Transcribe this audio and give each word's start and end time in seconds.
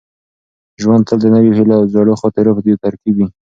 ژوند 0.81 1.03
تل 1.07 1.17
د 1.21 1.25
نویو 1.33 1.55
هیلو 1.57 1.73
او 1.79 1.83
زړو 1.93 2.13
خاطرو 2.21 2.51
یو 2.69 2.81
ترکیب 2.85 3.15
وي. 3.17 3.27